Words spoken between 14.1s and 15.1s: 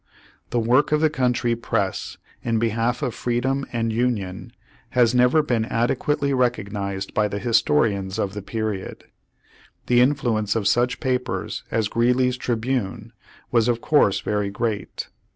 very great.